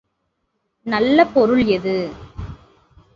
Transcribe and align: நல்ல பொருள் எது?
நல்ல 0.85 1.25
பொருள் 1.25 1.65
எது? 1.65 1.95